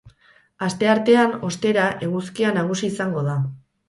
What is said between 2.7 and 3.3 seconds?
izango